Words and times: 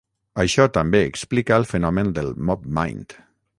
Això 0.43 0.63
també 0.77 1.01
explica 1.09 1.59
el 1.63 1.69
fenomen 1.73 2.11
del 2.19 2.35
mob 2.51 2.67
mind. 2.79 3.19